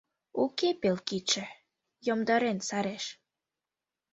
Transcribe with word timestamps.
Уке 0.43 0.69
пел 0.81 0.97
кидше, 1.07 1.45
йомдарен 2.05 2.57
сареш. 2.67 3.05